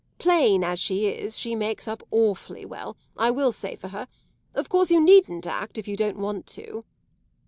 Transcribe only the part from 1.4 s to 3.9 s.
makes up awfully well I will say for